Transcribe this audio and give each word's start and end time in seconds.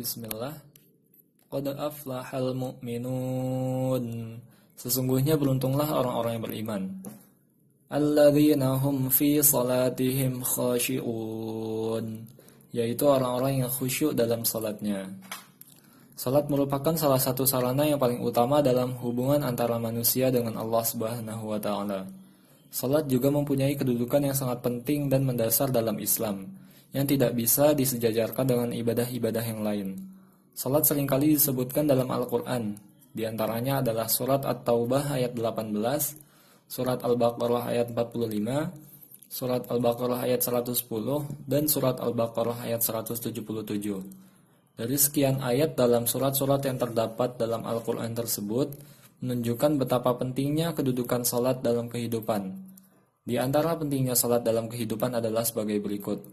Bismillah. 0.00 0.56
Qad 1.52 1.66
aflahal 1.76 2.56
mu'minun. 2.56 4.04
Sesungguhnya 4.72 5.36
beruntunglah 5.36 5.92
orang-orang 5.92 6.40
yang 6.40 6.44
beriman. 6.48 6.82
Alladzina 7.92 8.80
hum 8.80 9.12
fi 9.12 9.44
salatihim 9.44 10.40
khashi'un. 10.40 12.24
Yaitu 12.72 13.04
orang-orang 13.04 13.60
yang 13.60 13.68
khusyuk 13.68 14.16
dalam 14.16 14.40
salatnya. 14.40 15.04
Salat 16.16 16.48
merupakan 16.48 16.96
salah 16.96 17.20
satu 17.20 17.44
sarana 17.44 17.84
yang 17.84 18.00
paling 18.00 18.24
utama 18.24 18.64
dalam 18.64 18.96
hubungan 19.04 19.44
antara 19.44 19.76
manusia 19.76 20.32
dengan 20.32 20.56
Allah 20.56 20.80
Subhanahu 20.80 21.44
wa 21.44 21.60
taala. 21.60 22.08
Salat 22.72 23.04
juga 23.04 23.28
mempunyai 23.28 23.76
kedudukan 23.76 24.32
yang 24.32 24.36
sangat 24.36 24.64
penting 24.64 25.12
dan 25.12 25.28
mendasar 25.28 25.68
dalam 25.68 26.00
Islam, 26.00 26.48
yang 26.90 27.06
tidak 27.06 27.34
bisa 27.34 27.74
disejajarkan 27.74 28.46
dengan 28.46 28.70
ibadah-ibadah 28.74 29.44
yang 29.46 29.62
lain. 29.62 29.88
Salat 30.54 30.84
sering 30.84 31.06
kali 31.06 31.38
disebutkan 31.38 31.86
dalam 31.86 32.10
Al-Quran, 32.10 32.74
di 33.10 33.26
antaranya 33.26 33.82
adalah 33.82 34.06
surat 34.06 34.46
At-Taubah 34.46 35.14
ayat 35.14 35.34
18, 35.34 36.70
surat 36.70 37.02
Al-Baqarah 37.02 37.74
ayat 37.74 37.90
45, 37.90 38.70
surat 39.30 39.62
Al-Baqarah 39.66 40.26
ayat 40.26 40.42
110, 40.42 40.78
dan 41.46 41.66
surat 41.66 41.98
Al-Baqarah 41.98 42.66
ayat 42.66 42.82
177. 42.82 43.34
Dari 44.78 44.96
sekian 44.96 45.42
ayat 45.42 45.74
dalam 45.74 46.06
surat-surat 46.06 46.62
yang 46.66 46.78
terdapat 46.78 47.36
dalam 47.38 47.66
Al-Quran 47.66 48.14
tersebut, 48.14 48.74
menunjukkan 49.20 49.76
betapa 49.76 50.16
pentingnya 50.16 50.72
kedudukan 50.72 51.26
salat 51.28 51.60
dalam 51.60 51.92
kehidupan. 51.92 52.56
Di 53.20 53.36
antara 53.36 53.76
pentingnya 53.76 54.16
salat 54.16 54.40
dalam 54.40 54.72
kehidupan 54.72 55.20
adalah 55.20 55.44
sebagai 55.44 55.76
berikut. 55.84 56.24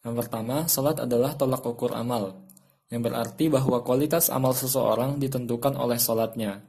Yang 0.00 0.14
pertama, 0.24 0.64
salat 0.64 0.96
adalah 0.96 1.36
tolak 1.36 1.60
ukur 1.60 1.92
amal, 1.92 2.48
yang 2.88 3.04
berarti 3.04 3.52
bahwa 3.52 3.84
kualitas 3.84 4.32
amal 4.32 4.56
seseorang 4.56 5.20
ditentukan 5.20 5.76
oleh 5.76 6.00
salatnya. 6.00 6.64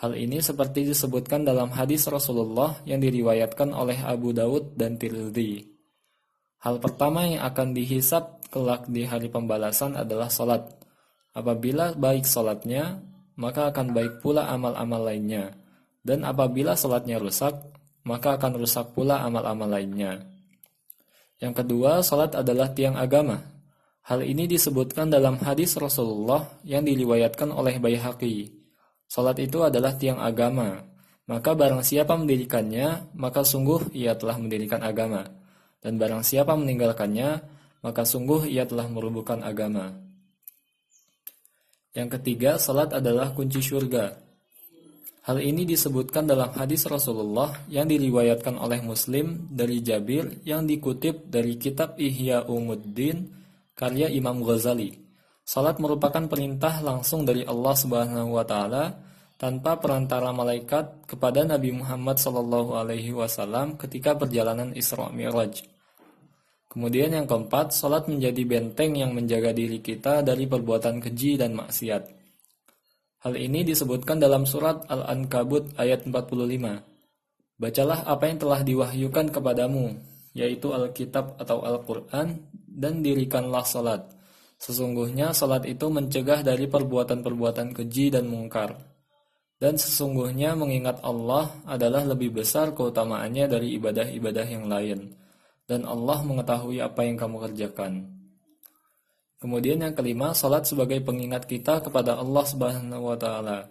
Hal 0.00 0.18
ini 0.18 0.42
seperti 0.42 0.88
disebutkan 0.88 1.46
dalam 1.46 1.70
hadis 1.70 2.10
Rasulullah 2.10 2.82
yang 2.82 2.98
diriwayatkan 2.98 3.70
oleh 3.70 4.02
Abu 4.02 4.34
Daud 4.34 4.74
dan 4.74 4.98
Tirmidzi. 4.98 5.70
Hal 6.64 6.80
pertama 6.80 7.28
yang 7.28 7.44
akan 7.46 7.76
dihisap 7.76 8.48
kelak 8.48 8.88
di 8.90 9.06
hari 9.06 9.30
pembalasan 9.30 9.94
adalah 9.94 10.32
salat. 10.32 10.66
Apabila 11.36 11.94
baik 11.94 12.26
salatnya, 12.26 13.04
maka 13.38 13.70
akan 13.70 13.94
baik 13.94 14.24
pula 14.24 14.50
amal-amal 14.50 15.04
lainnya. 15.04 15.54
Dan 16.00 16.24
apabila 16.26 16.74
salatnya 16.74 17.20
rusak, 17.20 17.54
maka 18.08 18.40
akan 18.40 18.58
rusak 18.58 18.96
pula 18.96 19.22
amal-amal 19.22 19.68
lainnya. 19.70 20.33
Yang 21.42 21.64
kedua, 21.64 22.02
salat 22.04 22.34
adalah 22.38 22.70
tiang 22.70 22.94
agama. 22.94 23.42
Hal 24.04 24.20
ini 24.20 24.44
disebutkan 24.44 25.08
dalam 25.08 25.40
hadis 25.40 25.74
Rasulullah 25.80 26.44
yang 26.62 26.84
diriwayatkan 26.84 27.48
oleh 27.48 27.80
Baihaqi. 27.80 28.52
Salat 29.08 29.40
itu 29.40 29.64
adalah 29.64 29.96
tiang 29.96 30.20
agama. 30.20 30.84
Maka 31.24 31.56
barang 31.56 31.80
siapa 31.80 32.12
mendirikannya, 32.12 33.16
maka 33.16 33.40
sungguh 33.40 33.96
ia 33.96 34.12
telah 34.12 34.36
mendirikan 34.36 34.84
agama. 34.84 35.24
Dan 35.80 35.96
barang 35.96 36.20
siapa 36.20 36.52
meninggalkannya, 36.52 37.40
maka 37.80 38.04
sungguh 38.04 38.48
ia 38.48 38.68
telah 38.68 38.88
merubuhkan 38.88 39.40
agama. 39.40 39.92
Yang 41.96 42.20
ketiga, 42.20 42.56
salat 42.60 42.92
adalah 42.92 43.32
kunci 43.32 43.60
surga. 43.60 44.23
Hal 45.24 45.40
ini 45.40 45.64
disebutkan 45.64 46.28
dalam 46.28 46.52
hadis 46.52 46.84
Rasulullah 46.84 47.48
yang 47.72 47.88
diriwayatkan 47.88 48.60
oleh 48.60 48.84
Muslim 48.84 49.48
dari 49.48 49.80
Jabir 49.80 50.44
yang 50.44 50.68
dikutip 50.68 51.32
dari 51.32 51.56
kitab 51.56 51.96
Ihya 51.96 52.44
Umuddin 52.44 53.32
karya 53.72 54.12
Imam 54.12 54.44
Ghazali. 54.44 54.92
Salat 55.40 55.80
merupakan 55.80 56.28
perintah 56.28 56.76
langsung 56.84 57.24
dari 57.24 57.40
Allah 57.40 57.72
Subhanahu 57.72 58.36
wa 58.36 58.44
taala 58.44 59.00
tanpa 59.40 59.80
perantara 59.80 60.28
malaikat 60.28 61.08
kepada 61.08 61.40
Nabi 61.48 61.72
Muhammad 61.72 62.20
sallallahu 62.20 62.76
alaihi 62.76 63.16
wasallam 63.16 63.80
ketika 63.80 64.12
perjalanan 64.12 64.76
Isra 64.76 65.08
Mi'raj. 65.08 65.64
Kemudian 66.68 67.16
yang 67.16 67.24
keempat, 67.24 67.72
salat 67.72 68.12
menjadi 68.12 68.44
benteng 68.44 68.92
yang 68.92 69.16
menjaga 69.16 69.56
diri 69.56 69.80
kita 69.80 70.20
dari 70.20 70.44
perbuatan 70.44 71.00
keji 71.00 71.40
dan 71.40 71.56
maksiat. 71.56 72.23
Hal 73.24 73.40
ini 73.40 73.64
disebutkan 73.64 74.20
dalam 74.20 74.44
surat 74.44 74.84
Al-Ankabut 74.84 75.72
ayat 75.80 76.04
45. 76.04 76.84
Bacalah 77.56 78.04
apa 78.04 78.24
yang 78.28 78.36
telah 78.36 78.60
diwahyukan 78.60 79.32
kepadamu, 79.32 79.96
yaitu 80.36 80.76
Alkitab 80.76 81.40
atau 81.40 81.64
Al-Quran, 81.64 82.44
dan 82.68 83.00
dirikanlah 83.00 83.64
salat. 83.64 84.04
Sesungguhnya 84.60 85.32
salat 85.32 85.64
itu 85.64 85.88
mencegah 85.88 86.44
dari 86.44 86.68
perbuatan-perbuatan 86.68 87.72
keji 87.72 88.12
dan 88.12 88.28
mungkar. 88.28 88.76
Dan 89.56 89.80
sesungguhnya 89.80 90.52
mengingat 90.52 91.00
Allah 91.00 91.48
adalah 91.64 92.04
lebih 92.04 92.44
besar 92.44 92.76
keutamaannya 92.76 93.48
dari 93.48 93.80
ibadah-ibadah 93.80 94.46
yang 94.52 94.68
lain 94.68 95.24
dan 95.64 95.88
Allah 95.88 96.20
mengetahui 96.20 96.80
apa 96.80 97.00
yang 97.04 97.16
kamu 97.16 97.48
kerjakan. 97.48 98.13
Kemudian 99.44 99.84
yang 99.84 99.92
kelima, 99.92 100.32
salat 100.32 100.64
sebagai 100.64 101.04
pengingat 101.04 101.44
kita 101.44 101.84
kepada 101.84 102.16
Allah 102.16 102.48
Subhanahu 102.48 103.12
wa 103.12 103.16
taala. 103.20 103.68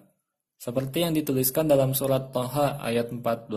Seperti 0.62 1.02
yang 1.02 1.18
dituliskan 1.18 1.66
dalam 1.66 1.98
surat 1.98 2.30
Taha 2.30 2.78
ayat 2.78 3.10
14, 3.10 3.50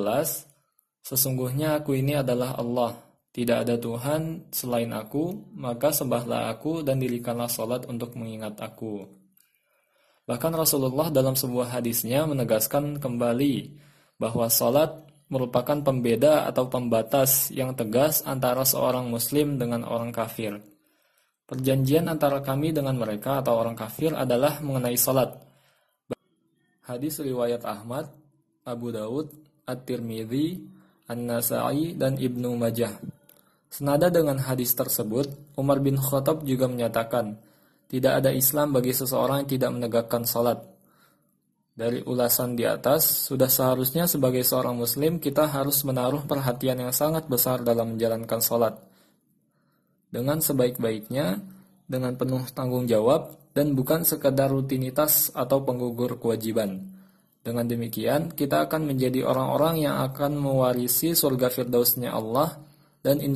sesungguhnya 1.04 1.76
aku 1.76 1.92
ini 1.92 2.16
adalah 2.16 2.56
Allah, 2.56 2.96
tidak 3.36 3.68
ada 3.68 3.76
Tuhan 3.76 4.48
selain 4.48 4.96
aku, 4.96 5.44
maka 5.60 5.92
sembahlah 5.92 6.48
aku 6.56 6.80
dan 6.80 7.04
dirikanlah 7.04 7.52
salat 7.52 7.84
untuk 7.84 8.16
mengingat 8.16 8.64
aku. 8.64 9.04
Bahkan 10.24 10.56
Rasulullah 10.56 11.12
dalam 11.12 11.36
sebuah 11.36 11.68
hadisnya 11.68 12.24
menegaskan 12.24 12.96
kembali 12.96 13.76
bahwa 14.16 14.48
salat 14.48 15.04
merupakan 15.28 15.84
pembeda 15.84 16.48
atau 16.48 16.64
pembatas 16.72 17.52
yang 17.52 17.76
tegas 17.76 18.24
antara 18.24 18.64
seorang 18.64 19.04
muslim 19.12 19.60
dengan 19.60 19.84
orang 19.84 20.16
kafir. 20.16 20.75
Perjanjian 21.46 22.10
antara 22.10 22.42
kami 22.42 22.74
dengan 22.74 22.98
mereka 22.98 23.38
atau 23.38 23.62
orang 23.62 23.78
kafir 23.78 24.10
adalah 24.10 24.58
mengenai 24.58 24.98
salat. 24.98 25.30
Hadis 26.82 27.22
riwayat 27.22 27.62
Ahmad, 27.62 28.10
Abu 28.66 28.90
Daud, 28.90 29.30
At-Tirmidzi, 29.62 30.58
An-Nasai, 31.06 31.94
dan 31.94 32.18
Ibnu 32.18 32.58
Majah. 32.58 32.98
Senada 33.70 34.10
dengan 34.10 34.42
hadis 34.42 34.74
tersebut, 34.74 35.54
Umar 35.54 35.78
bin 35.78 35.94
Khattab 35.98 36.42
juga 36.42 36.66
menyatakan, 36.66 37.38
tidak 37.86 38.22
ada 38.22 38.34
Islam 38.34 38.74
bagi 38.74 38.90
seseorang 38.90 39.46
yang 39.46 39.50
tidak 39.50 39.70
menegakkan 39.70 40.26
salat. 40.26 40.58
Dari 41.76 42.00
ulasan 42.08 42.56
di 42.56 42.64
atas, 42.64 43.28
sudah 43.28 43.52
seharusnya 43.52 44.08
sebagai 44.08 44.40
seorang 44.40 44.74
muslim 44.80 45.20
kita 45.20 45.44
harus 45.44 45.84
menaruh 45.84 46.24
perhatian 46.24 46.80
yang 46.80 46.90
sangat 46.90 47.28
besar 47.28 47.60
dalam 47.60 47.94
menjalankan 47.94 48.40
sholat. 48.40 48.80
Dengan 50.08 50.38
sebaik-baiknya, 50.38 51.40
dengan 51.86 52.14
penuh 52.14 52.42
tanggung 52.52 52.86
jawab, 52.86 53.36
dan 53.56 53.72
bukan 53.72 54.04
sekadar 54.04 54.52
rutinitas 54.52 55.32
atau 55.32 55.64
penggugur 55.64 56.20
kewajiban. 56.20 56.84
Dengan 57.46 57.64
demikian, 57.64 58.34
kita 58.34 58.66
akan 58.66 58.90
menjadi 58.90 59.22
orang-orang 59.22 59.86
yang 59.86 60.02
akan 60.02 60.34
mewarisi 60.34 61.14
surga 61.14 61.46
firdausnya 61.48 62.10
Allah 62.10 62.58
dan 63.06 63.22